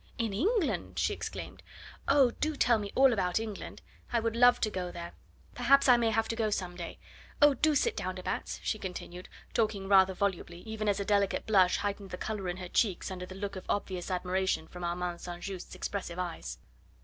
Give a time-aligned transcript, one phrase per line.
[0.17, 1.61] "In England?" she exclaimed.
[2.07, 2.31] "Oh!
[2.31, 3.83] do tell me all about England.
[4.11, 5.11] I would love to go there.
[5.53, 6.97] Perhaps I may have to go some day.
[7.39, 7.53] Oh!
[7.53, 11.77] do sit down, de Batz," she continued, talking rather volubly, even as a delicate blush
[11.77, 15.43] heightened the colour in her cheeks under the look of obvious admiration from Armand St.
[15.43, 16.57] Just's expressive eyes.